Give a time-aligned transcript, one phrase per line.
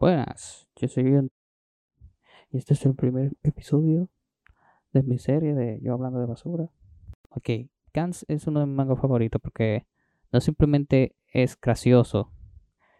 [0.00, 1.28] Buenas, yo soy Ian
[2.52, 4.08] y este es el primer episodio
[4.92, 6.70] de mi serie de Yo hablando de basura.
[7.30, 9.88] Ok, Gans es uno de mis mangas favoritos porque
[10.30, 12.30] no simplemente es gracioso,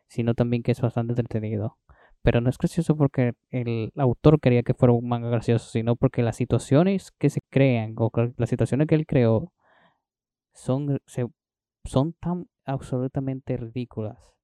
[0.09, 1.79] sino también que es bastante entretenido.
[2.23, 6.25] Pero no es gracioso porque el autor quería que fuera un manga gracioso, sino porque
[6.25, 9.53] las situaciones que se crean o las situaciones que él creó
[10.53, 10.99] son,
[11.85, 14.35] son tan absolutamente ridículas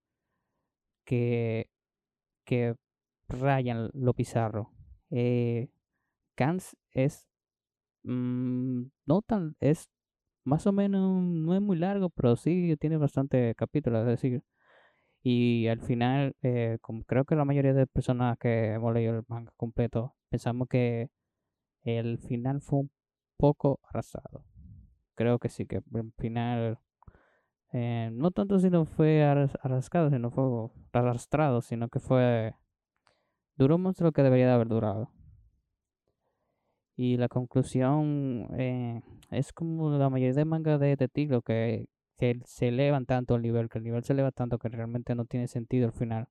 [1.05, 1.69] que,
[2.45, 2.77] que
[3.29, 4.73] rayan lo bizarro.
[5.11, 5.69] Eh,
[6.93, 7.29] es
[8.05, 9.89] mm, no tan es
[10.45, 14.43] más o menos no es muy largo, pero sí tiene bastante capítulos, es decir,
[15.23, 19.25] y al final, eh, como creo que la mayoría de personas que hemos leído el
[19.29, 21.11] manga completo, pensamos que
[21.85, 22.91] el final fue un
[23.39, 24.45] poco arrasado.
[25.17, 26.79] Creo que sí, que el final
[27.75, 32.55] eh, no tanto si no fue arrastrado, sino fue arrastrado, sino que fue
[33.57, 35.11] duró más de lo que debería de haber durado.
[36.97, 41.89] Y la conclusión eh, es como la mayoría de mangas de este estilo que,
[42.45, 45.49] se elevan tanto el nivel, que el nivel se eleva tanto que realmente no tiene
[45.49, 46.29] sentido el final.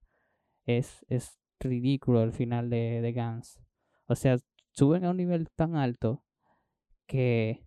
[0.65, 3.59] Es, es ridículo el final de, de Gans.
[4.07, 4.37] O sea,
[4.71, 6.23] suben a un nivel tan alto
[7.05, 7.65] que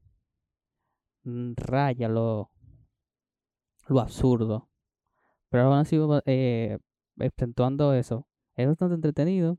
[1.24, 2.50] mm, raya lo,
[3.88, 4.68] lo absurdo.
[5.50, 6.78] Pero aún así, eh,
[7.18, 9.58] eso, es bastante entretenido.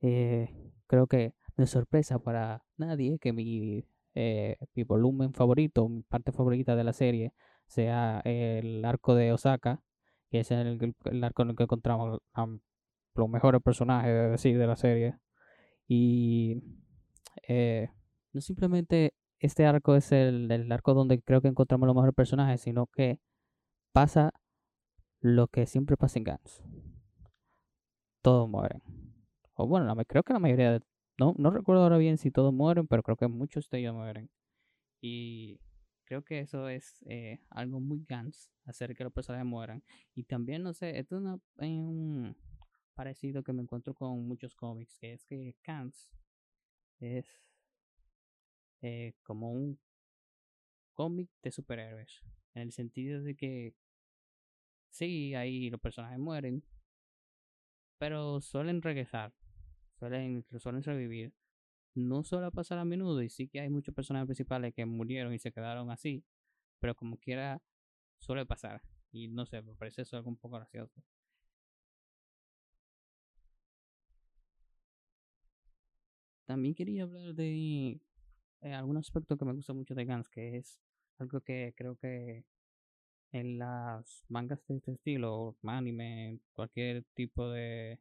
[0.00, 6.02] Eh, creo que no es sorpresa para nadie que mi, eh, mi volumen favorito, mi
[6.02, 7.32] parte favorita de la serie,
[7.66, 9.82] sea el arco de Osaka,
[10.30, 12.20] que es el, arco en el que encontramos
[13.14, 15.18] los mejores personajes de, decir, de la serie.
[15.88, 16.62] Y
[17.48, 17.90] eh,
[18.32, 22.60] no simplemente este arco es el, el, arco donde creo que encontramos los mejores personajes,
[22.60, 23.20] sino que
[23.96, 24.30] pasa
[25.22, 26.62] lo que siempre pasa en Gans.
[28.20, 28.82] Todos mueren.
[29.54, 30.80] O bueno, creo que la mayoría de...
[31.16, 34.28] No, no recuerdo ahora bien si todos mueren, pero creo que muchos de ellos mueren.
[35.00, 35.62] Y
[36.04, 39.82] creo que eso es eh, algo muy Gans, hacer que los personajes mueran.
[40.14, 41.22] Y también, no sé, esto es
[41.66, 42.36] un
[42.94, 46.10] parecido que me encuentro con muchos cómics, que es que Gans
[47.00, 47.26] es
[48.82, 49.80] eh, como un
[50.92, 53.74] cómic de superhéroes, en el sentido de que
[54.96, 56.62] Sí, ahí los personajes mueren,
[57.98, 59.32] pero suelen regresar,
[59.98, 61.32] suelen, suelen revivir.
[61.94, 65.38] No suele pasar a menudo y sí que hay muchos personajes principales que murieron y
[65.40, 66.24] se quedaron así,
[66.80, 67.62] pero como quiera
[68.20, 68.82] suele pasar.
[69.12, 71.02] Y no sé, me parece eso algo un poco gracioso.
[76.44, 78.00] También quería hablar de
[78.62, 80.80] eh, algún aspecto que me gusta mucho de Gans, que es
[81.18, 82.44] algo que creo que
[83.32, 88.00] en las mangas de este estilo, anime, cualquier tipo de,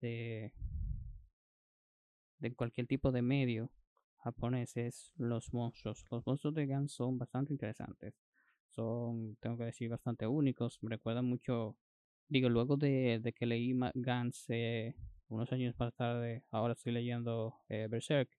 [0.00, 0.52] de,
[2.38, 3.70] de cualquier tipo de medio
[4.18, 6.04] japonés es los monstruos.
[6.10, 8.14] Los monstruos de Gans son bastante interesantes.
[8.70, 10.78] Son, tengo que decir, bastante únicos.
[10.82, 11.76] Me recuerdan mucho,
[12.28, 14.94] digo, luego de, de que leí Gans eh,
[15.28, 18.30] unos años más tarde, ahora estoy leyendo eh, Berserk.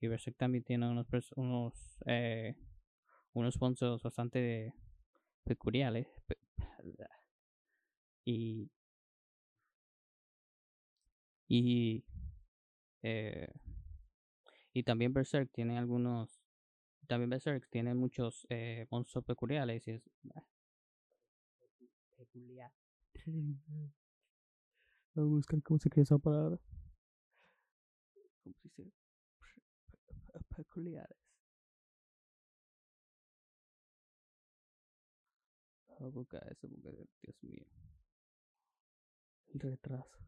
[0.00, 1.06] Y Berserk también tiene unos,
[1.36, 2.56] unos, eh,
[3.34, 4.74] unos monstruos bastante
[5.44, 6.08] peculiares.
[8.24, 8.70] y.
[11.48, 12.04] Y.
[13.02, 13.48] Eh,
[14.72, 16.40] y también Berserk tiene algunos.
[17.06, 19.86] También Berserk tiene muchos eh, monstruos peculiares.
[19.86, 20.02] Y es,
[22.16, 22.72] peculiar.
[25.14, 26.58] Voy a buscar cómo se crea esa palabra.
[28.42, 28.92] ¿Cómo se dice?
[30.56, 31.21] Peculiares.
[36.06, 37.64] A buscar eso porque, Dios mío.
[39.54, 40.18] Retraso.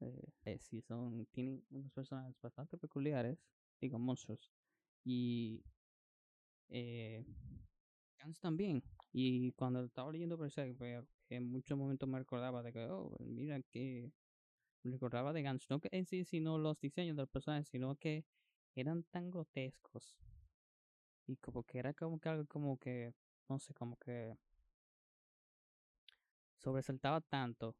[0.00, 3.38] Eh, eh, sí, son, tienen unos personajes bastante peculiares,
[3.80, 4.50] digo, monstruos.
[5.04, 5.62] Y
[6.68, 7.24] eh,
[8.40, 8.82] también.
[9.12, 13.60] Y cuando estaba leyendo Berserk, pues, en muchos momentos me recordaba de que, oh, mira
[13.62, 14.12] que.
[14.82, 18.24] Me recordaba de Gans, no que en sí, sino los diseños del personaje, sino que
[18.76, 20.16] eran tan grotescos.
[21.26, 23.12] Y como que era como que algo como que
[23.48, 24.36] no sé, como que
[26.58, 27.76] sobresaltaba tanto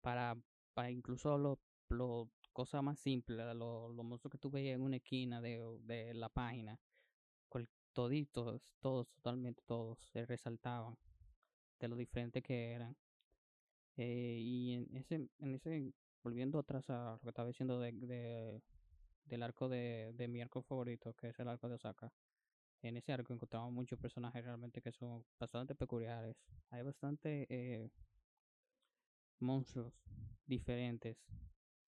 [0.00, 0.36] para,
[0.74, 1.58] para incluso lo,
[1.88, 6.14] lo cosas más simples, los lo monstruos que tú veías en una esquina de, de
[6.14, 6.78] la página,
[7.96, 10.98] toditos, todos, totalmente todos, se resaltaban
[11.80, 12.94] de lo diferente que eran.
[13.96, 18.62] Eh, y en ese, en ese, volviendo atrás a lo que estaba diciendo de, de
[19.24, 22.12] del arco de, de mi arco favorito, que es el arco de Osaka,
[22.82, 26.36] en ese arco encontramos muchos personajes realmente que son bastante peculiares.
[26.70, 27.46] Hay bastante...
[27.48, 27.90] Eh,
[29.40, 29.94] monstruos
[30.46, 31.18] diferentes.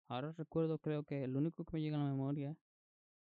[0.09, 2.57] Ahora recuerdo, creo que el único que me llega a la memoria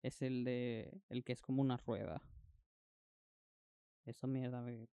[0.02, 2.22] es el de el que es como una rueda.
[4.04, 4.88] Eso mierda me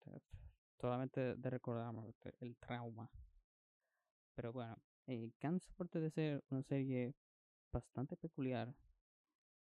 [0.79, 3.09] solamente de recordarme el trauma.
[4.35, 4.77] Pero bueno,
[5.07, 5.29] eh,
[5.69, 7.13] aparte de ser una serie
[7.71, 8.73] bastante peculiar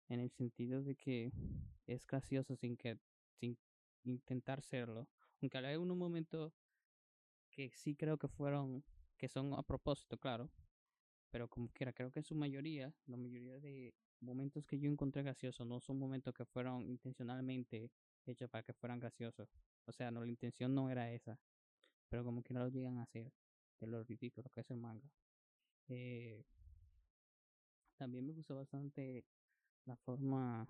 [0.09, 1.33] en el sentido de que
[1.87, 2.99] es gracioso sin que
[3.39, 3.57] sin
[4.05, 5.09] intentar serlo.
[5.41, 6.53] Aunque hay un momento
[7.51, 8.85] que sí creo que fueron
[9.19, 10.51] que son a propósito, claro.
[11.31, 15.23] Pero como quiera, creo que en su mayoría, la mayoría de momentos que yo encontré
[15.23, 17.91] graciosos no son momentos que fueron intencionalmente
[18.25, 19.49] hechos para que fueran graciosos.
[19.85, 21.39] O sea, no, la intención no era esa.
[22.09, 23.31] Pero como que no lo llegan a hacer
[23.81, 25.11] de lo ridículo que es el manga.
[25.89, 26.45] Eh,
[27.97, 29.25] también me gustó bastante
[29.85, 30.67] la forma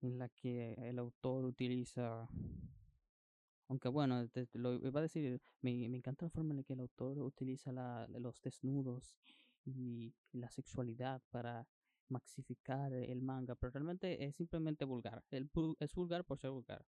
[0.00, 2.28] en la que el autor utiliza
[3.68, 7.18] aunque bueno, lo iba a decir, me, encanta la forma en la que el autor
[7.18, 7.70] utiliza
[8.08, 9.14] los desnudos
[9.64, 11.66] y, la sexualidad para
[12.08, 15.22] maxificar el manga, pero realmente es simplemente vulgar.
[15.30, 16.84] Es vulgar por ser vulgar.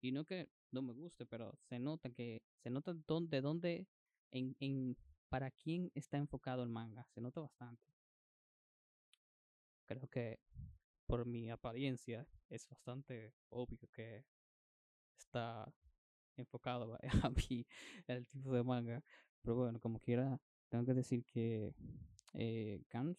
[0.00, 3.86] Y no que no me guste, pero se nota que se nota dónde, dónde,
[4.32, 4.96] en, en
[5.28, 7.06] para quién está enfocado el manga.
[7.14, 7.82] Se nota bastante.
[9.86, 10.40] Creo que
[11.06, 14.24] por mi apariencia es bastante obvio que
[15.18, 15.72] está
[16.36, 17.66] enfocado a mí
[18.06, 19.02] el tipo de manga.
[19.42, 21.74] Pero bueno, como quiera, tengo que decir que
[22.34, 23.18] eh, Gans,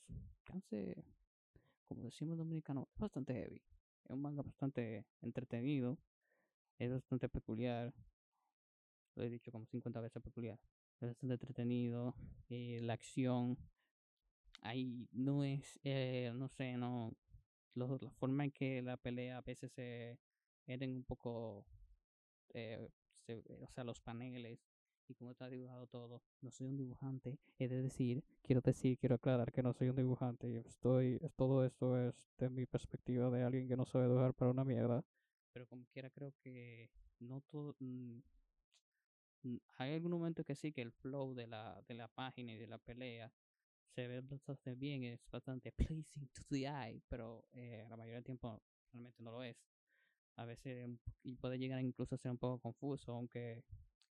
[1.87, 3.61] como decimos dominicano, es bastante heavy.
[4.05, 5.97] Es un manga bastante entretenido,
[6.77, 7.93] es bastante peculiar.
[9.15, 10.59] Lo he dicho como 50 veces peculiar.
[10.99, 12.15] Es bastante entretenido.
[12.49, 13.57] Eh, la acción
[14.61, 17.13] ahí no es, eh, no sé, no.
[17.75, 20.19] la forma en que la pelea a veces se
[20.67, 21.65] eren un poco
[22.55, 22.89] eh,
[23.59, 24.59] o sea, los paneles
[25.07, 26.21] y cómo está dibujado todo.
[26.41, 29.95] No soy un dibujante, he de decir, quiero decir, quiero aclarar que no soy un
[29.95, 30.63] dibujante.
[30.65, 34.63] Estoy, todo esto es de mi perspectiva de alguien que no sabe dibujar para una
[34.63, 35.03] mierda.
[35.53, 37.75] Pero como quiera creo que no todo...
[37.79, 38.19] Mm,
[39.77, 42.67] hay algún momento que sí, que el flow de la, de la página y de
[42.67, 43.31] la pelea
[43.93, 48.23] se ve bastante bien, es bastante pleasing to the eye, pero eh, la mayoría del
[48.23, 48.59] tiempo
[48.91, 49.55] realmente no lo es
[50.37, 50.89] a veces
[51.23, 53.63] y puede llegar incluso a ser un poco confuso, aunque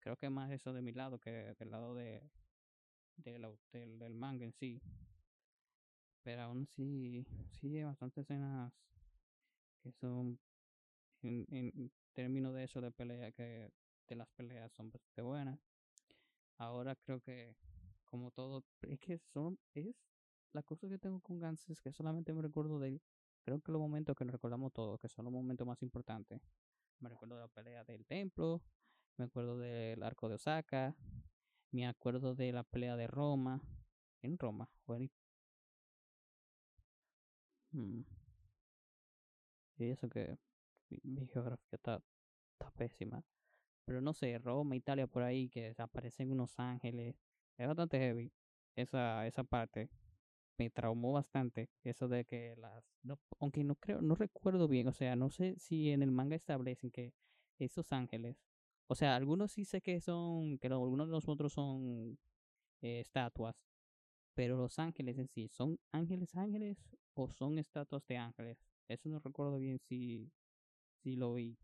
[0.00, 2.22] creo que más eso de mi lado que del lado de,
[3.16, 4.80] del, del manga en sí.
[6.22, 8.72] Pero aún así, sí hay bastantes escenas
[9.82, 10.38] que son,
[11.22, 13.70] en, en términos de eso de pelea, que
[14.08, 15.58] de las peleas son bastante buenas.
[16.56, 17.54] Ahora creo que,
[18.04, 19.94] como todo, es que son, es
[20.52, 23.00] la cosa que tengo con Gans es que solamente me recuerdo de
[23.48, 26.40] creo que los momentos que nos recordamos todos, que son los momentos más importantes.
[27.00, 28.62] Me recuerdo de la pelea del templo,
[29.16, 30.94] me acuerdo del arco de Osaka,
[31.70, 33.62] me acuerdo de la pelea de Roma,
[34.20, 34.68] en Roma,
[37.72, 38.02] hmm.
[39.78, 40.38] Y eso que
[40.90, 42.02] mi, geografía está,
[42.52, 43.22] está pésima.
[43.86, 47.16] Pero no sé, Roma, Italia por ahí, que aparecen unos ángeles.
[47.56, 48.30] Es bastante heavy
[48.76, 49.88] esa, esa parte
[50.58, 52.84] me traumó bastante eso de que las
[53.38, 56.90] aunque no creo no recuerdo bien o sea no sé si en el manga establecen
[56.90, 57.14] que
[57.58, 58.36] esos ángeles
[58.88, 62.18] o sea algunos sí sé que son que algunos de los otros son
[62.82, 63.56] eh, estatuas
[64.34, 66.78] pero los ángeles en sí son ángeles ángeles
[67.14, 70.30] o son estatuas de ángeles eso no recuerdo bien si
[71.02, 71.56] si lo vi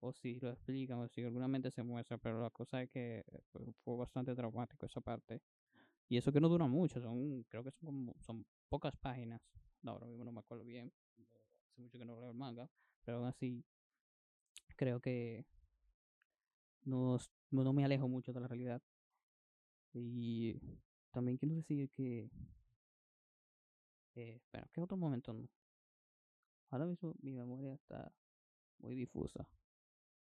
[0.00, 3.72] o si lo explican o si alguna se muestra pero la cosa es que eh,
[3.84, 5.42] fue bastante traumático esa parte
[6.08, 9.42] y eso que no dura mucho, son, creo que son como, son pocas páginas.
[9.84, 10.90] Ahora mismo no me acuerdo bien.
[11.70, 12.68] Hace mucho que no leo el manga.
[13.04, 13.62] Pero aún así,
[14.76, 15.44] creo que
[16.84, 17.18] no,
[17.50, 18.82] no me alejo mucho de la realidad.
[19.92, 20.58] Y
[21.10, 22.30] también quiero decir que.
[24.14, 25.36] Eh, espera, ¿qué otro momento?
[26.70, 28.10] Ahora mismo mi memoria está
[28.78, 29.46] muy difusa.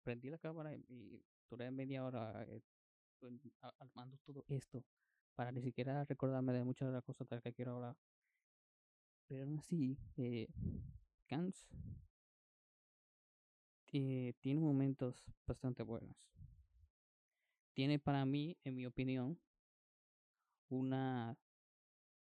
[0.03, 2.61] Prendí la cámara y duré media hora eh,
[3.79, 4.83] armando todo esto
[5.39, 7.95] para ni siquiera recordarme de muchas de las cosas de las que quiero hablar.
[9.25, 10.49] Pero aún así, eh,
[11.29, 11.65] Gans
[13.93, 16.29] eh, tiene momentos bastante buenos.
[17.71, 19.39] Tiene para mí, en mi opinión,
[20.67, 21.37] una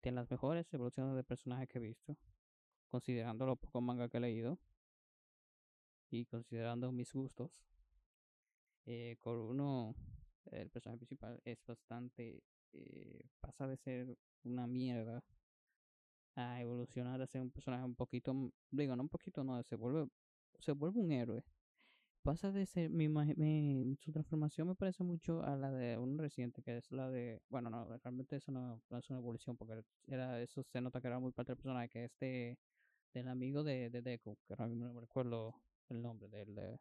[0.02, 2.16] de las mejores evoluciones de personaje que he visto,
[2.88, 4.58] considerando lo poco manga que he leído
[6.10, 7.64] y considerando mis gustos.
[8.86, 9.94] Eh, con uno,
[10.50, 12.42] el personaje principal es bastante
[12.74, 15.22] eh, pasa de ser una mierda
[16.36, 18.34] a evolucionar a ser un personaje un poquito,
[18.70, 20.08] digo, no un poquito, no, se vuelve,
[20.58, 21.42] se vuelve un héroe.
[22.22, 26.62] pasa de ser, mi, mi- su transformación me parece mucho a la de un reciente,
[26.62, 30.62] que es la de, bueno, no, realmente eso no, es una evolución, porque era, eso
[30.64, 32.58] se nota que era muy parte del personaje, que es de,
[33.14, 35.54] del amigo de, de Deku, que ahora mismo no me recuerdo
[35.90, 36.80] el nombre del de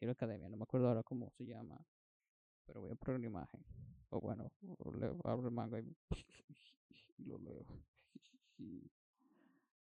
[0.00, 1.78] Hero Academia, no me acuerdo ahora cómo se llama,
[2.66, 3.60] pero voy a poner una imagen,
[4.10, 4.50] o bueno,
[4.98, 5.96] leo- abro el manga y,
[7.18, 7.64] y lo leo.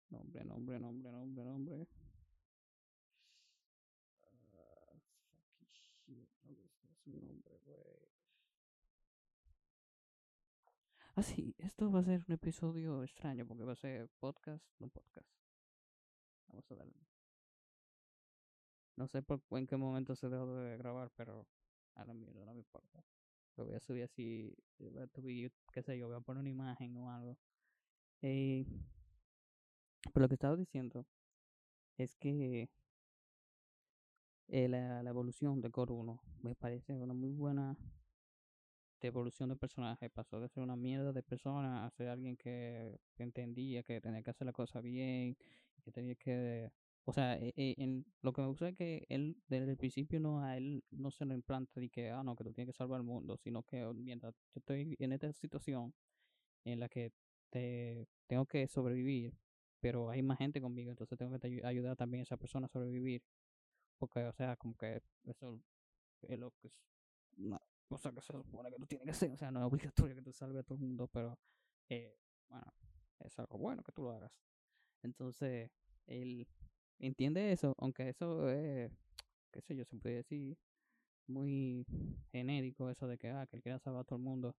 [0.09, 1.87] Nombre, nombre, nombre, nombre, nombre.
[6.05, 8.05] Si es su nombre, güey.
[11.15, 14.87] Ah, sí, esto va a ser un episodio extraño porque va a ser podcast, no
[14.89, 15.27] podcast.
[16.47, 16.93] Vamos a darle.
[18.97, 21.47] No sé por en qué momento se dejó de grabar, pero
[21.95, 23.03] a la mierda, no me importa.
[23.57, 27.09] Lo voy a subir así, eh, qué sé yo, voy a poner una imagen o
[27.09, 27.37] algo.
[28.21, 28.65] Eh,
[30.13, 31.05] pero lo que estaba diciendo
[31.97, 32.69] es que
[34.47, 37.77] eh, la, evolución de Core 1 me parece una muy buena
[39.01, 40.09] evolución de personaje.
[40.09, 44.31] Pasó de ser una mierda de persona a ser alguien que entendía que tenía que
[44.31, 45.37] hacer la cosa bien,
[45.83, 46.71] que tenía que...
[47.05, 50.19] O sea, e- e- en, lo que me gusta es que él desde el principio
[50.19, 52.77] no a él no se lo implanta de que, ah, no, que tú tienes que
[52.77, 55.93] salvar el mundo, sino que mientras yo estoy en esta situación
[56.65, 57.11] en la que
[57.51, 59.33] te, tengo que sobrevivir,
[59.79, 63.21] pero hay más gente conmigo, entonces tengo que ayudar también a esa persona a sobrevivir.
[63.97, 65.61] Porque, o sea, como que eso
[66.23, 66.73] es lo que es
[67.37, 69.31] una cosa que se supone que tú tienes que hacer.
[69.31, 71.37] O sea, no es obligatorio que tú salves a todo el mundo, pero,
[71.89, 72.17] eh,
[72.49, 72.65] bueno,
[73.19, 74.31] es algo bueno que tú lo hagas.
[75.03, 75.71] Entonces,
[76.07, 76.47] él
[76.99, 78.91] entiende eso, aunque eso es,
[79.51, 80.57] qué sé yo, se puede decir
[81.27, 81.85] muy
[82.31, 84.55] genérico eso de que, ah, que él quiera salvar a todo el mundo.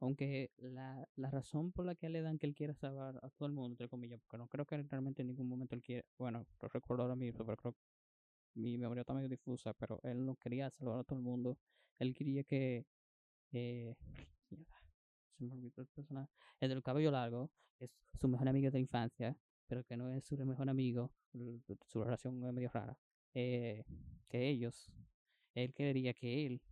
[0.00, 3.46] Aunque la, la razón por la que le dan que él quiera salvar a todo
[3.46, 6.44] el mundo, entre comillas, porque no creo que realmente en ningún momento él quiera, bueno,
[6.60, 7.78] lo recuerdo ahora mismo, pero creo que
[8.54, 11.58] mi memoria está medio difusa, pero él no quería salvar a todo el mundo.
[11.98, 12.84] Él quería que,
[13.52, 13.94] eh,
[15.38, 18.78] se me olvidó el personaje, el del cabello largo, es su mejor amigo de la
[18.80, 21.10] infancia, pero que no es su mejor amigo,
[21.86, 22.98] su relación es medio rara,
[23.34, 23.84] eh,
[24.28, 24.90] que ellos,
[25.54, 26.62] él quería que él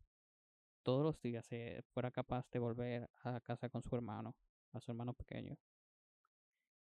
[0.82, 1.48] todos los días
[1.92, 4.34] fuera capaz de volver a casa con su hermano,
[4.72, 5.56] a su hermano pequeño.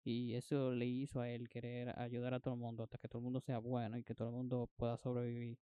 [0.03, 3.19] Y eso le hizo a él querer ayudar a todo el mundo hasta que todo
[3.19, 5.59] el mundo sea bueno y que todo el mundo pueda sobrevivir.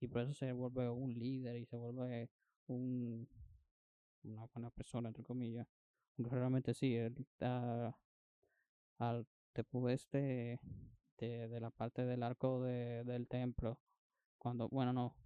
[0.00, 2.28] Y por eso se vuelve un líder y se vuelve
[2.66, 3.28] un,
[4.24, 5.68] una buena persona, entre comillas.
[6.16, 7.26] Realmente sí, él
[8.98, 9.26] al
[9.58, 10.60] después de,
[11.18, 13.78] de, de la parte del arco de, del templo.
[14.38, 15.16] Cuando, bueno, no,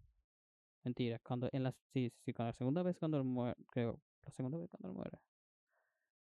[0.84, 4.58] mentira, cuando en la, sí, sí, con la segunda vez cuando muere, creo, la segunda
[4.58, 5.18] vez cuando muere.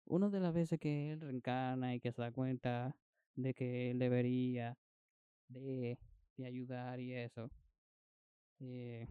[0.06, 2.96] Una de las veces que él reencarna y que se da cuenta
[3.36, 4.78] de que él debería
[5.50, 5.98] de,
[6.38, 7.52] de ayudar y eso.
[8.60, 9.08] eh,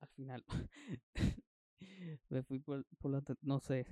[0.00, 0.44] al final
[2.30, 3.86] me fui por, por la te- no sé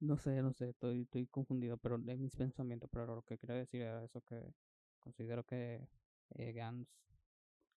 [0.00, 3.54] no sé no sé estoy estoy confundido pero de mis pensamientos pero lo que quiero
[3.54, 4.52] decir era eso que
[5.00, 5.86] considero que
[6.34, 6.88] eh, Gans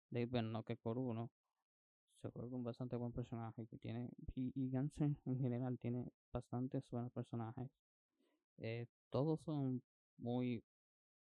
[0.09, 1.31] de bueno no que por uno
[2.21, 6.05] se vuelve un bastante buen personaje que tiene y, y Gans en, en general tiene
[6.33, 7.69] bastantes buenos personajes
[8.59, 9.81] eh, todos son
[10.17, 10.63] muy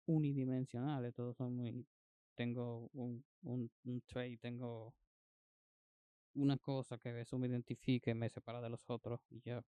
[0.07, 1.85] unidimensionales todos son muy
[2.35, 4.93] tengo un, un, un trait tengo
[6.35, 9.61] una cosa que eso me identifique, me separa de los otros y ya.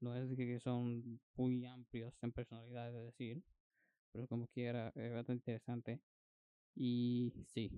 [0.00, 3.42] No es que son muy amplios en personalidad, de decir,
[4.12, 6.00] pero como quiera, es bastante interesante.
[6.74, 7.70] Y sí,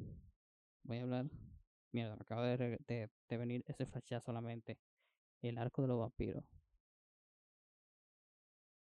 [0.82, 1.26] voy a hablar.
[1.92, 4.78] Mierda, me acaba de, de, de venir ese flash solamente.
[5.42, 6.44] El arco de los vampiros.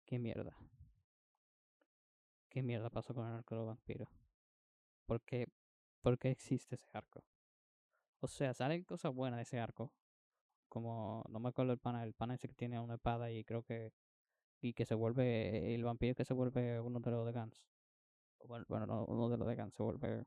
[0.05, 0.55] ¿Qué mierda?
[2.49, 4.09] ¿Qué mierda pasó con el arco de los vampiros?
[5.05, 5.47] ¿Por qué,
[6.01, 7.23] ¿Por qué existe ese arco?
[8.19, 9.91] O sea, salen cosas buenas de ese arco.
[10.73, 13.61] Como, no me acuerdo el pana, el pana ese que tiene una espada y creo
[13.61, 13.93] que
[14.61, 17.63] y que se vuelve el vampiro que se vuelve uno de los de Gans.
[18.47, 20.25] Bueno, bueno, no uno de los de Gans, se vuelve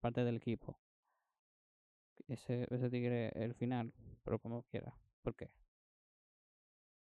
[0.00, 0.78] parte del equipo.
[2.28, 3.92] Ese, ese tigre el final,
[4.24, 4.94] pero como quiera.
[5.22, 5.50] ¿Por qué?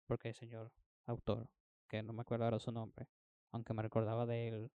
[0.06, 0.72] Porque el señor
[1.04, 1.46] autor,
[1.86, 3.08] que no me acuerdo ahora su nombre,
[3.52, 4.70] aunque me recordaba de él.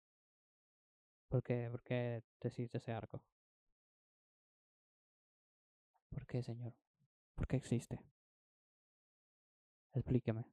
[1.30, 3.22] ¿Por qué, por qué decís ese arco?
[6.10, 6.74] ¿Por qué, señor?
[7.38, 7.98] ¿Por qué existe?
[9.94, 10.44] Explíqueme.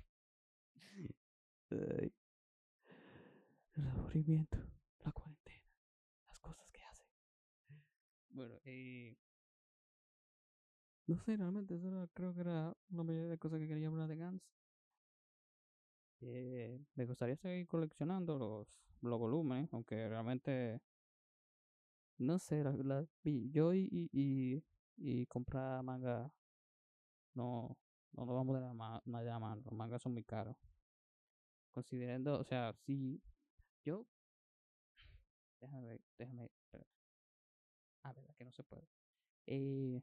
[3.78, 4.58] El aburrimiento,
[5.06, 5.64] la cuarentena,
[6.28, 7.04] las cosas que hace.
[8.30, 9.16] Bueno, eh,
[11.08, 14.08] no sé, realmente eso era- creo que era la mayoría de cosas que quería hablar
[14.08, 14.42] de Gans.
[16.22, 18.68] Eh, me gustaría seguir coleccionando los,
[19.02, 20.80] los volúmenes, aunque realmente
[22.20, 23.06] no sé, la, la-
[23.52, 24.64] yo y, y,
[24.98, 26.32] y, comprar manga
[27.36, 27.78] no,
[28.14, 29.02] no lo vamos de la, ma-
[29.64, 30.58] los mangas son muy caros.
[31.72, 33.22] Considerando, o sea, si
[33.86, 34.06] yo,
[35.62, 36.86] déjame ver, déjame, espera.
[38.04, 38.88] Ah, verdad que no se puede.
[39.48, 40.02] Eh,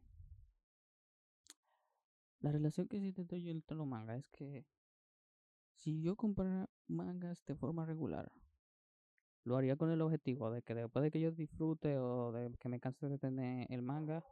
[2.43, 4.65] la relación que existe yo entre los mangas es que
[5.77, 8.33] si yo comprara mangas de forma regular,
[9.45, 12.69] lo haría con el objetivo de que después de que yo disfrute o de que
[12.69, 14.25] me canse de tener el manga,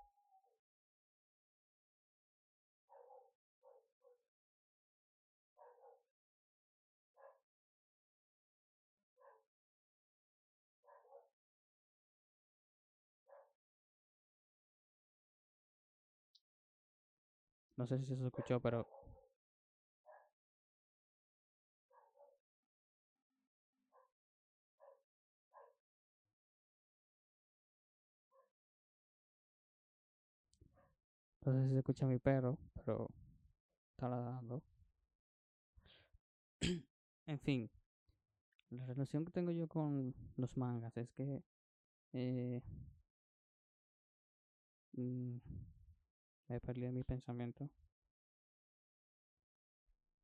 [17.76, 18.87] no sé si se escuchó, pero
[31.51, 33.09] no sé si se escucha mi perro, pero
[33.93, 34.63] está ladrando.
[37.27, 37.71] En fin,
[38.71, 41.43] la relación que tengo yo con los mangas es que
[42.13, 42.61] eh,
[44.97, 45.37] mm,
[46.49, 47.71] me perdí de mi pensamiento.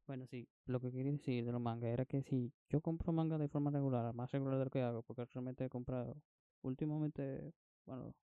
[0.07, 3.39] Bueno, sí, lo que quería decir de los mangas era que si yo compro manga
[3.39, 6.17] de forma regular, más regular de lo que hago, porque realmente he comprado,
[6.63, 7.53] últimamente,
[7.85, 8.15] bueno,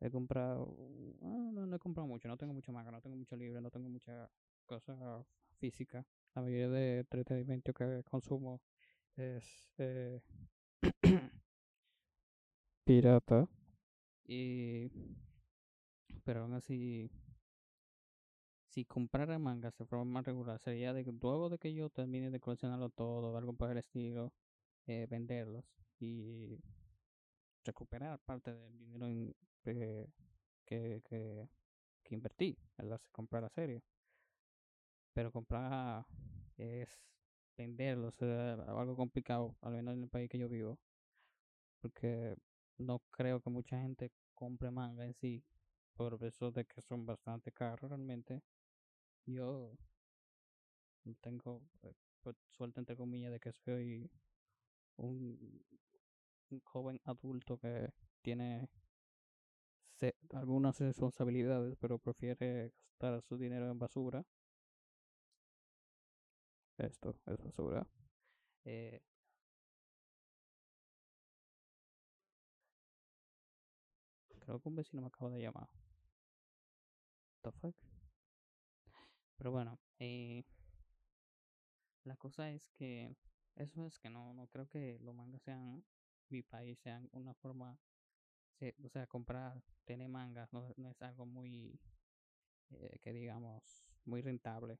[0.00, 0.76] he comprado,
[1.22, 3.70] ah, no, no he comprado mucho, no tengo mucho manga, no tengo mucho libro, no
[3.70, 4.30] tengo mucha
[4.66, 5.24] cosa
[5.58, 6.04] física.
[6.34, 8.60] La mayoría de entretenimiento que consumo
[9.16, 10.20] es eh,
[12.84, 13.48] pirata.
[14.26, 14.90] Y,
[16.24, 17.10] pero aún así,
[18.68, 22.40] si comprara mangas de forma más regular, sería de luego de que yo termine de
[22.40, 24.32] coleccionarlo todo, algo por el estilo,
[24.86, 25.64] eh, venderlos
[26.00, 26.58] y
[27.64, 29.34] recuperar parte del dinero en-
[29.66, 30.06] eh,
[30.66, 31.48] que, que,
[32.04, 33.82] que invertí la- comprar la serie.
[35.12, 36.06] Pero comprar
[36.56, 36.88] es
[37.56, 40.78] venderlos, es algo complicado, al menos en el país que yo vivo,
[41.80, 42.36] porque
[42.78, 45.42] no creo que mucha gente compre manga en sí,
[45.94, 48.42] por eso de que son bastante caros realmente.
[49.26, 49.76] Yo
[51.20, 51.92] tengo eh,
[52.22, 54.08] pues, suerte entre comillas de que soy
[54.96, 57.90] un joven adulto que
[58.22, 58.68] tiene
[59.98, 64.24] se- algunas responsabilidades, pero prefiere gastar su dinero en basura.
[66.78, 67.86] Esto es basura.
[68.64, 69.00] Eh,
[74.40, 75.68] creo que un vecino me acaba de llamar.
[77.42, 77.74] What the fuck?
[79.36, 80.44] Pero bueno, eh,
[82.04, 83.14] la cosa es que
[83.54, 85.84] eso es que no, no creo que los mangas sean
[86.28, 87.78] mi país, sean una forma,
[88.58, 91.78] se- o sea, comprar, tener mangas no, no es algo muy,
[92.70, 93.62] eh, que digamos,
[94.06, 94.78] muy rentable.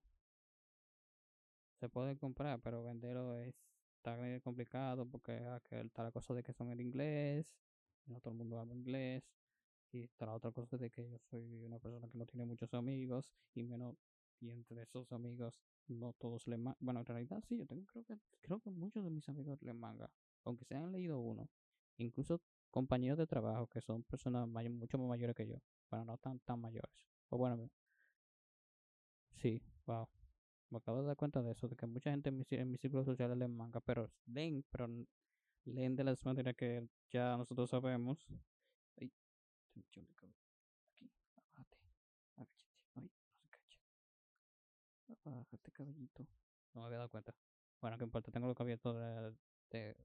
[1.80, 3.54] Se puede comprar, pero venderlo es
[4.02, 7.54] tan complicado porque ah, está la cosa de que son en inglés,
[8.06, 9.24] no todo el mundo habla inglés,
[9.92, 12.74] y está la otra cosa de que yo soy una persona que no tiene muchos
[12.74, 13.96] amigos, y menos,
[14.40, 15.54] y entre esos amigos
[15.88, 16.78] no todos leen manga.
[16.80, 19.78] Bueno, en realidad sí, yo tengo, creo que, creo que muchos de mis amigos leen
[19.80, 20.10] manga,
[20.44, 21.48] aunque se han leído uno.
[21.98, 25.56] Incluso compañeros de trabajo que son personas mucho más mayores que yo,
[25.90, 27.06] bueno, no tan, tan mayores.
[27.30, 27.70] O bueno,
[29.36, 30.08] sí, wow.
[30.70, 32.78] Me acabo de dar cuenta de eso, de que mucha gente en mi, en mi
[32.78, 34.88] círculo social manga, pero leen, pero
[35.64, 38.26] leen de las maneras que ya nosotros sabemos.
[39.00, 39.10] Ay.
[39.78, 40.06] Aquí,
[41.36, 41.78] bájate,
[42.36, 42.66] agáchate.
[42.96, 43.78] Ay, no se cacha.
[45.24, 46.26] Bájate, cabellito.
[46.74, 47.34] No me había dado cuenta.
[47.80, 49.34] Bueno, que importa, tengo los cabellos de,
[49.70, 49.96] de.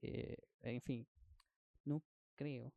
[0.00, 1.06] Eh, en fin,
[1.86, 2.02] no
[2.36, 2.72] creo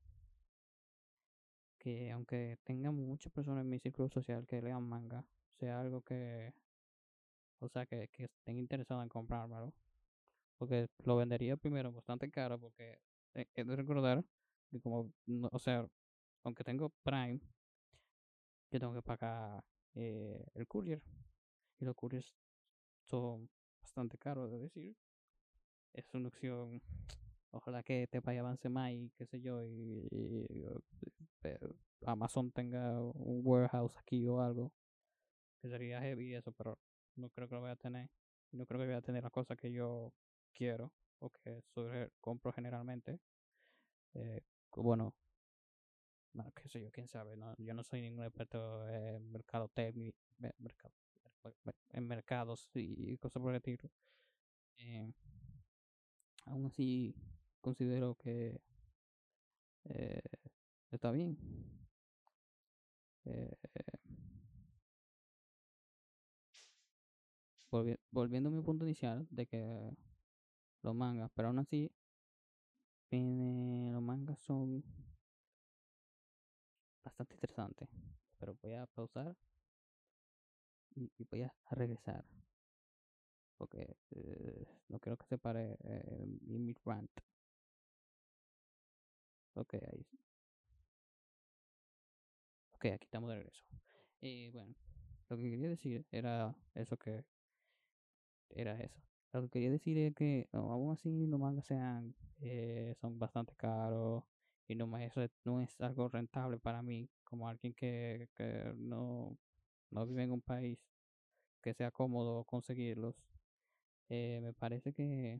[1.79, 5.23] que aunque tenga muchas personas en mi círculo social que lean manga,
[5.59, 6.53] sea algo que,
[7.59, 9.73] o sea, que, que estén interesados en comprármelo.
[10.57, 12.99] Porque lo vendería primero bastante caro porque
[13.35, 14.23] he de recordar
[14.71, 15.87] que como, no- o sea,
[16.43, 17.41] aunque tengo Prime,
[18.71, 19.63] yo tengo que pagar
[19.95, 21.01] eh, el courier.
[21.79, 22.33] Y los couriers
[23.05, 23.49] son
[23.81, 24.95] bastante caros, de decir.
[25.95, 26.81] Es una opción,
[27.51, 30.07] ojalá que este país avance más y qué sé yo, y,
[31.43, 31.59] eh,
[32.05, 34.73] Amazon tenga un warehouse aquí o algo,
[35.61, 36.77] que sería heavy eso, pero
[37.15, 38.09] no creo que lo voy a tener.
[38.51, 40.11] No creo que voy a tener las cosas que yo
[40.53, 43.19] quiero o que sobre- compro generalmente.
[44.15, 44.41] Eh,
[44.75, 45.15] bueno,
[46.33, 49.71] bueno, qué sé yo, quién sabe, no, yo no soy ningún experto en mercado,
[51.93, 53.89] en mercados y cosas por el estilo.
[54.77, 55.11] Eh,
[56.45, 57.15] aún así,
[57.61, 58.61] considero que
[59.85, 60.21] eh,
[60.91, 61.37] está bien.
[63.25, 63.57] Eh,
[68.11, 69.97] volviendo a mi punto inicial de que
[70.81, 71.91] los mangas, pero aún así,
[73.11, 74.83] los mangas son
[77.03, 77.89] bastante interesantes.
[78.37, 79.35] Pero voy a pausar
[80.95, 82.25] y, voy a regresar.
[83.57, 87.11] Porque eh, no quiero que se pare eh, mi rant.
[89.55, 90.05] Ok, ahí.
[92.73, 93.63] Ok, aquí estamos de regreso.
[94.21, 94.75] Y bueno,
[95.29, 97.25] lo que quería decir era eso que
[98.49, 98.99] era eso.
[99.33, 104.23] Lo que quería decir es que aún así los mangas sean eh, son bastante caros
[104.67, 105.13] y no es,
[105.43, 109.37] no es algo rentable para mí como alguien que, que no,
[109.91, 110.79] no vive en un país
[111.61, 113.15] que sea cómodo conseguirlos.
[114.09, 115.39] Eh, me parece que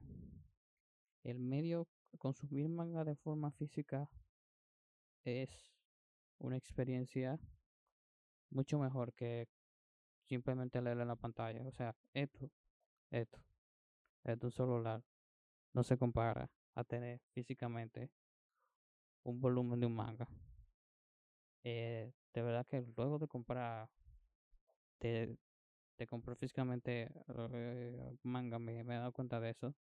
[1.24, 4.10] el medio consumir manga de forma física
[5.24, 5.50] es
[6.40, 7.40] una experiencia
[8.50, 9.48] mucho mejor que
[10.24, 11.62] simplemente leerlo en la pantalla.
[11.68, 12.50] O sea, esto,
[13.12, 13.40] esto,
[14.24, 15.04] esto un celular
[15.74, 18.10] no se compara a tener físicamente
[19.24, 20.28] un volumen de un manga.
[21.64, 23.90] Eh, de verdad que luego de comprar,
[25.00, 25.38] de,
[25.98, 27.10] de comprar físicamente
[27.54, 29.76] eh, manga, me, he dado cuenta de eso,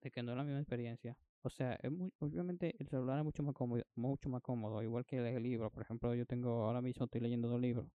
[0.00, 1.16] de que no es la misma experiencia.
[1.42, 5.04] O sea, es muy, obviamente el celular es mucho más cómodo, mucho más cómodo, igual
[5.04, 5.70] que el libro.
[5.70, 7.86] Por ejemplo, yo tengo ahora mismo estoy leyendo dos libros.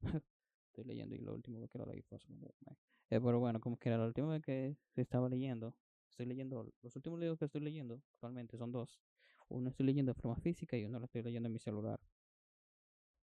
[0.68, 3.98] estoy leyendo y lo último que lo leí fue eh, pero bueno, como que era
[3.98, 5.74] la última vez que estaba leyendo,
[6.10, 9.00] estoy leyendo, los últimos libros que estoy leyendo actualmente son dos.
[9.48, 12.00] Uno estoy leyendo de forma física y uno lo estoy leyendo en mi celular.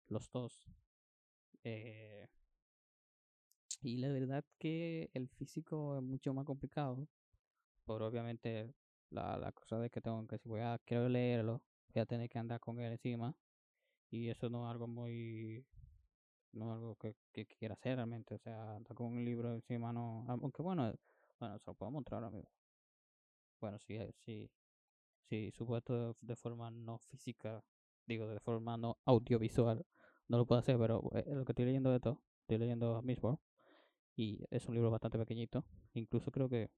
[0.09, 0.67] Los dos.
[1.65, 2.27] Eh,
[3.83, 7.09] y la verdad que el físico es mucho más complicado.
[7.85, 8.73] Por obviamente
[9.11, 11.63] la, la cosa de que tengo que si voy a quiero leerlo,
[11.95, 13.35] voy a tener que andar con él encima.
[14.11, 15.65] Y eso no es algo muy
[16.53, 18.35] no es algo que, que, quiera hacer realmente.
[18.35, 20.25] O sea, andar con un libro encima no.
[20.29, 20.93] Aunque bueno,
[21.39, 22.51] bueno, se lo puedo mostrar mismo.
[23.61, 24.51] Bueno, sí, eh, sí,
[25.29, 27.63] sí, supuesto de forma no física,
[28.07, 29.85] digo, de forma no audiovisual,
[30.29, 33.41] no lo puedo hacer, pero eh, lo que estoy leyendo de esto, estoy leyendo mismo
[34.21, 36.69] y es un libro bastante pequeñito, incluso creo que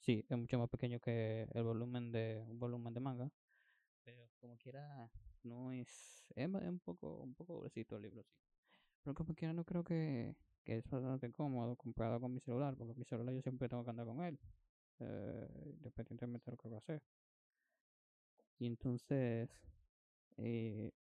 [0.00, 3.30] sí, es mucho más pequeño que el volumen de un volumen de manga,
[4.04, 5.10] pero como quiera
[5.44, 8.36] no es, es un poco un poco pobrecito el libro, sí.
[9.02, 12.92] Pero como quiera no creo que, que es bastante cómodo comparado con mi celular, porque
[12.94, 14.38] mi celular yo siempre tengo que andar con él
[15.00, 17.02] eh, independientemente de lo que va a hacer.
[18.58, 19.48] Y entonces
[20.36, 20.92] eh,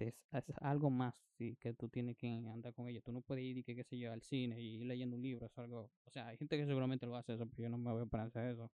[0.00, 0.14] es,
[0.60, 3.02] algo más sí, que tú tienes que andar con ellos.
[3.04, 5.22] Tú no puedes ir y que, qué sé yo, al cine y ir leyendo un
[5.22, 5.46] libro.
[5.46, 7.92] Es algo, o sea, hay gente que seguramente lo hace eso, pero yo no me
[7.92, 8.70] voy a hacer eso.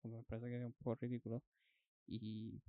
[0.00, 1.42] Porque me parece que es un poco ridículo.
[2.06, 2.60] Y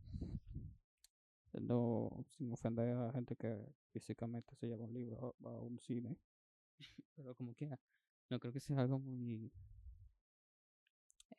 [1.54, 3.58] no sin ofender a la gente que
[3.92, 6.18] físicamente se lleva un libro a un cine.
[7.16, 7.80] pero como quiera,
[8.30, 9.52] no creo que sea algo muy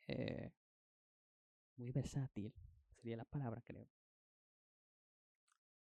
[0.07, 0.51] eh,
[1.77, 2.53] muy versátil,
[2.95, 3.87] sería la palabra, creo.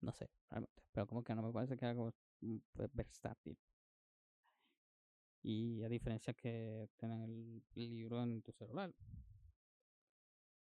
[0.02, 2.58] No sé, realmente, pero como que no me parece que algo mm,
[2.94, 3.58] versátil.
[5.44, 8.94] Y a diferencia que tener el libro en tu celular,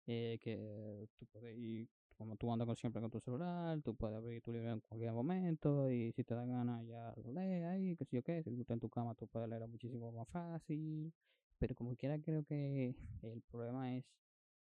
[0.07, 1.87] eh, que tú puedes ir,
[2.17, 5.89] como tú andas siempre con tu celular, tú puedes abrir tu libro en cualquier momento
[5.91, 8.61] y si te da ganas ya lo lees ahí, que si yo qué, si tú
[8.61, 11.13] estás en tu cama tú puedes leerlo muchísimo más fácil.
[11.59, 14.05] Pero como quiera creo que el problema es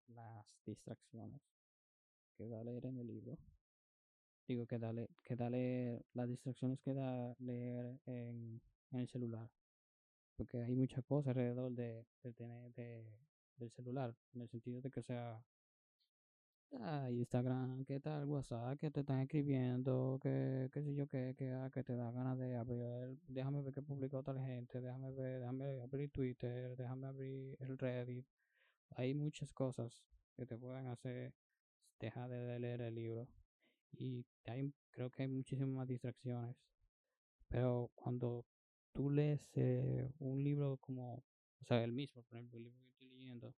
[0.08, 1.40] las distracciones
[2.36, 3.38] que da leer en el libro.
[4.50, 8.60] Digo que da, que da las distracciones que da leer en,
[8.90, 9.48] el celular.
[10.36, 13.06] Porque hay muchas cosas alrededor de, de tener de,
[13.58, 14.12] del celular.
[14.34, 15.40] En el sentido de que sea
[16.80, 18.24] Ah, Instagram, ¿qué tal?
[18.26, 22.36] WhatsApp, que te están escribiendo, que, qué sé yo, que, ah, que te da ganas
[22.38, 27.56] de abrir, déjame ver qué publicó tal gente, déjame ver, déjame abrir Twitter, déjame abrir
[27.60, 28.26] el Reddit.
[28.96, 30.02] Hay muchas cosas
[30.36, 31.34] que te pueden hacer
[32.00, 33.28] dejar de leer el libro.
[33.92, 36.56] Y hay, creo que hay muchísimas distracciones.
[37.48, 38.44] Pero cuando
[38.92, 42.90] tú lees eh, un libro como, o sea, el mismo, por ejemplo, el libro que
[42.90, 43.54] estoy leyendo,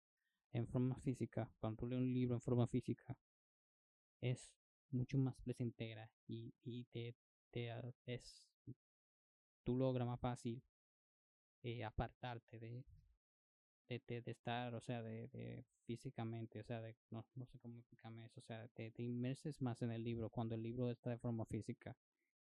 [0.52, 3.16] en forma física, cuando tú lees un libro en forma física,
[4.20, 4.52] es
[4.90, 7.14] mucho más placentera y, y te,
[7.50, 7.72] te
[8.06, 8.50] es
[9.62, 10.62] tú logras más fácil
[11.62, 12.84] eh, apartarte de,
[13.98, 18.24] de, estar, o sea, de, de, físicamente, o sea, de, no, no sé cómo explicarme
[18.24, 21.44] eso, o sea, te, inmerses más en el libro cuando el libro está de forma
[21.46, 21.96] física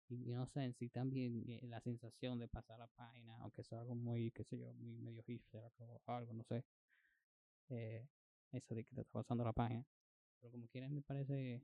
[0.08, 3.80] y no sé, en sí también eh, la sensación de pasar la página, aunque sea
[3.80, 6.64] algo muy, qué sé yo, muy medio hipster o algo, no sé.
[7.70, 8.06] Eh,
[8.52, 9.86] eso de que te está pasando la página.
[10.38, 11.62] Pero como quieras me parece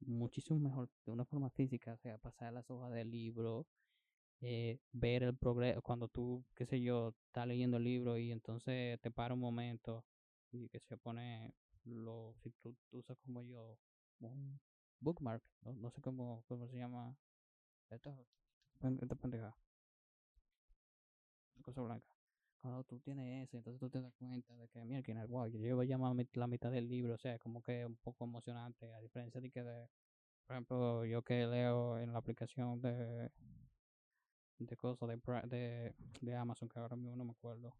[0.00, 3.66] muchísimo mejor de una forma física, o sea, pasar las hojas del libro,
[4.40, 9.00] eh, ver el progreso, cuando tú, qué sé yo, estás leyendo el libro y entonces
[9.00, 10.04] te para un momento
[10.52, 13.78] y que se pone, lo, si tú, usas como yo,
[14.20, 14.60] un
[15.00, 17.16] bookmark, no, no sé cómo, cómo se llama
[17.90, 18.16] esta,
[18.80, 19.56] esta pendeja,
[21.62, 22.06] cosa blanca.
[22.60, 25.82] Cuando tú tienes eso, entonces tú te das cuenta de que, mira, wow, yo llevo
[25.84, 25.98] ya
[26.34, 29.50] la mitad del libro, o sea, como que es un poco emocionante, a diferencia de
[29.50, 29.88] que, de,
[30.46, 33.30] por ejemplo, yo que leo en la aplicación de,
[34.58, 35.08] de cosas
[35.48, 37.74] de, de, Amazon, que ahora mismo no me acuerdo,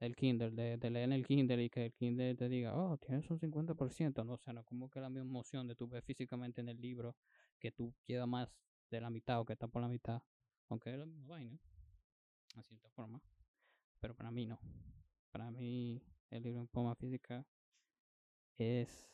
[0.00, 2.96] el Kindle, de, de, leer en el Kindle y que el Kindle te diga, oh,
[2.98, 6.02] tienes un 50%, no, o sea, no como que la misma emoción de tú ver
[6.02, 7.16] físicamente en el libro
[7.58, 8.48] que tú llevas más
[8.90, 10.22] de la mitad o que está por la mitad,
[10.68, 11.58] aunque es la misma vaina,
[12.56, 13.20] a cierta forma
[14.00, 14.58] pero para mí no.
[15.30, 17.44] Para mí el libro en forma física
[18.56, 19.08] es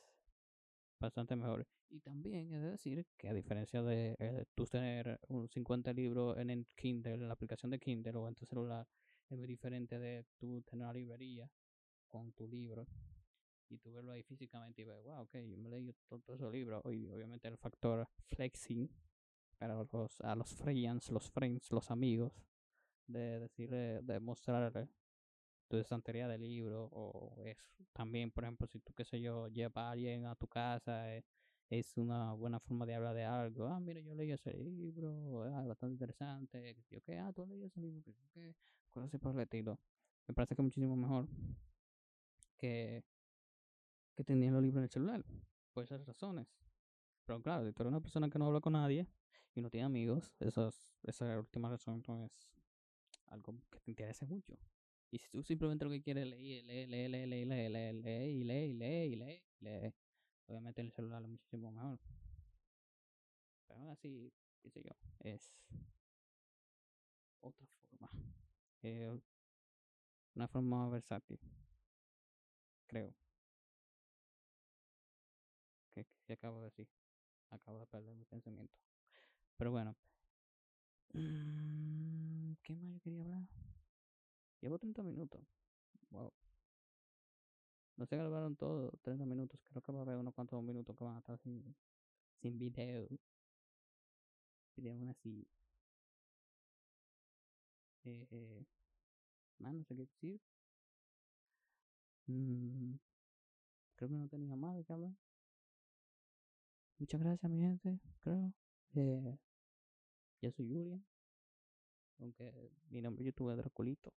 [1.01, 1.67] bastante mejor.
[1.93, 6.49] Y también es decir que a diferencia de eh, tú tener un 50 libros en
[6.49, 8.89] el Kindle, en la aplicación de Kindle o en tu celular,
[9.29, 11.51] es muy diferente de tú tener una librería
[12.09, 12.87] con tu libro
[13.69, 16.83] y tú verlo ahí físicamente y ver, wow, ok, yo me leí todos esos libros.
[16.87, 18.91] Y obviamente el factor flexing
[19.59, 22.33] para los, a los friends, los friends, los amigos,
[23.07, 24.89] de decirle, de mostrarle
[25.69, 27.59] tu estantería de libros o es
[27.93, 31.23] también, por ejemplo, si tú, qué sé yo, lleva a alguien a tu casa, eh,
[31.70, 33.66] es una buena forma de hablar de algo.
[33.66, 36.77] Ah, mira, yo leí ese libro, ah, bastante interesante.
[36.90, 37.18] Yo, ¿qué?
[37.18, 38.55] Ah, tú leí ese libro, ¿qué?
[38.90, 39.79] Cosas así por el estilo.
[40.29, 41.27] Me parece que muchísimo mejor
[42.59, 43.03] que,
[44.14, 45.25] que tener los libros en el celular,
[45.72, 46.46] por esas razones.
[47.25, 49.07] Pero claro, si tú eres una persona que no habla con nadie
[49.55, 52.51] y no tiene amigos, esas, esa última razón es
[53.27, 54.57] algo que te interese mucho.
[55.11, 58.31] Y si tú simplemente lo que quieres leer, lee, lee, lee, lee, lee, lee, lee,
[58.31, 59.92] y lee, y lee, y
[60.47, 61.99] obviamente el celular es muchísimo mejor.
[63.67, 65.53] Pero aún así, qué sé yo, es
[67.41, 68.09] otra forma.
[68.83, 69.21] Eh,
[70.35, 71.39] una forma versátil.
[72.87, 73.15] Creo.
[75.95, 76.89] Que, que acabo de decir.
[77.51, 78.75] Acabo de perder mi pensamiento.
[79.57, 79.95] Pero bueno.
[81.13, 83.43] Mm, ¿Qué más yo quería hablar?
[84.61, 85.43] Llevo 30 minutos.
[86.11, 86.33] Wow.
[87.97, 89.61] No se grabaron todos 30 minutos.
[89.65, 91.75] Creo que va a haber unos cuantos minutos que van a estar sin,
[92.41, 93.09] sin video.
[94.77, 95.47] Video aún así.
[98.05, 98.65] Eh, eh,
[99.59, 100.41] no sé qué decir.
[102.27, 102.95] Mm,
[103.97, 105.13] creo que no tenía más de qué hablar.
[106.99, 108.01] Muchas gracias, mi gente.
[108.21, 108.53] Creo.
[108.95, 109.39] Eh,
[110.41, 111.05] yo soy Julian.
[112.19, 114.13] Aunque mi nombre YouTube es Draculito.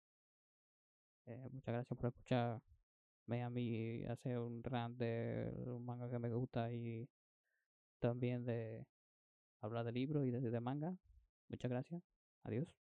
[1.25, 2.61] Eh, muchas gracias por escucharme
[3.27, 7.09] a mí hacer un rant de un manga que me gusta y
[7.99, 8.85] también de
[9.61, 10.95] hablar de libros y de, de manga.
[11.49, 12.03] Muchas gracias.
[12.43, 12.84] Adiós.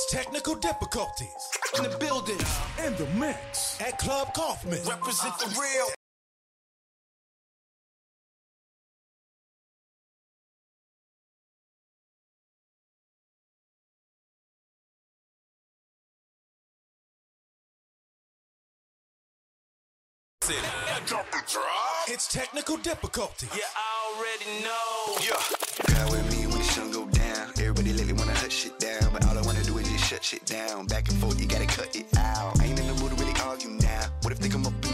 [0.00, 1.50] It's technical difficulties.
[1.76, 2.38] In the building.
[2.78, 3.80] and the mix.
[3.80, 4.78] At Club Kaufman.
[4.86, 5.60] Represent the uh-huh.
[5.60, 5.86] real.
[22.06, 23.48] It's technical difficulty.
[23.52, 23.62] You
[24.14, 25.16] already know.
[25.20, 26.27] Yeah.
[30.18, 30.86] shut shit down.
[30.86, 32.60] Back and forth, you gotta cut it out.
[32.60, 34.08] I ain't in the mood to really argue now.
[34.22, 34.87] What if they come up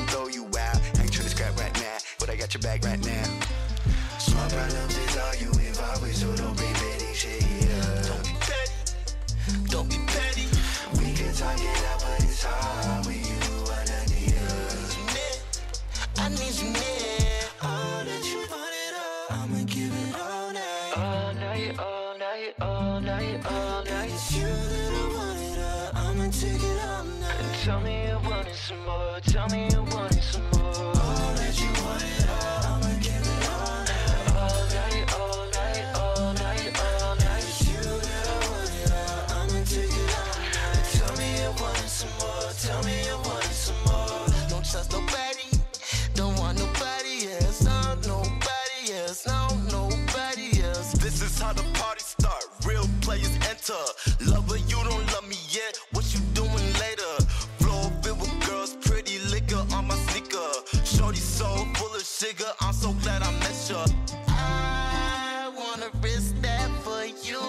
[66.03, 67.41] Risk that for you.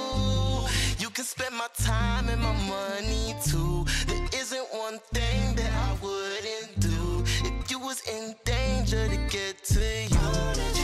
[0.99, 3.85] You can spend my time and my money too.
[4.07, 9.63] There isn't one thing that I wouldn't do if you was in danger to get
[9.65, 10.74] to you.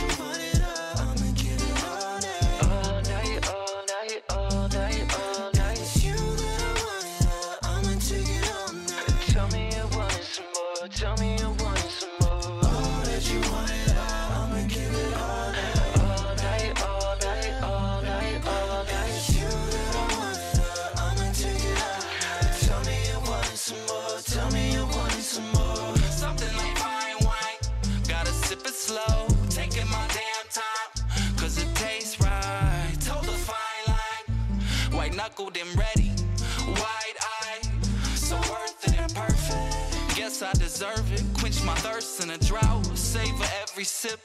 [42.32, 42.86] a drought.
[42.96, 44.20] Savor every sip